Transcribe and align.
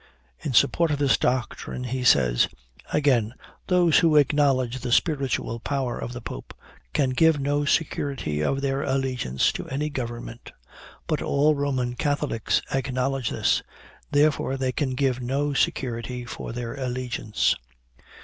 In 0.39 0.53
support 0.53 0.89
of 0.89 0.97
this 0.97 1.15
doctrine, 1.15 1.83
he 1.83 2.03
says 2.03 2.47
"Again, 2.91 3.35
those 3.67 3.99
who 3.99 4.15
acknowledge 4.15 4.79
the 4.79 4.91
spiritual 4.91 5.59
power 5.59 5.95
of 5.99 6.11
the 6.11 6.21
Pope, 6.21 6.55
can 6.91 7.11
give 7.11 7.39
no 7.39 7.65
security 7.65 8.43
of 8.43 8.61
their 8.61 8.81
allegiance 8.81 9.51
to 9.51 9.69
any 9.69 9.91
government; 9.91 10.53
but 11.05 11.21
all 11.21 11.53
Roman 11.53 11.93
Catholics 11.93 12.63
acknowledge 12.73 13.29
this: 13.29 13.61
therefore 14.09 14.57
they 14.57 14.71
can 14.71 14.95
give 14.95 15.21
no 15.21 15.53
security 15.53 16.25
for 16.25 16.51
their 16.51 16.73
allegiance." 16.73 17.55